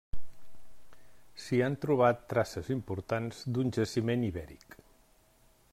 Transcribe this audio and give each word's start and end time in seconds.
S'hi 1.43 1.59
han 1.65 1.75
trobat 1.83 2.23
traces 2.33 2.73
importants 2.77 3.45
d'un 3.57 3.71
jaciment 3.79 4.27
ibèric. 4.31 4.79